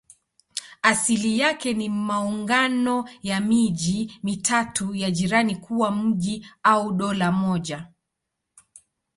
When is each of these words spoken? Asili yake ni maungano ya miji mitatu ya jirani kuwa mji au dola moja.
Asili 0.81 1.39
yake 1.39 1.73
ni 1.73 1.89
maungano 1.89 3.09
ya 3.23 3.39
miji 3.41 4.19
mitatu 4.23 4.95
ya 4.95 5.11
jirani 5.11 5.55
kuwa 5.55 5.91
mji 5.91 6.45
au 6.63 6.91
dola 6.91 7.31
moja. 7.31 7.87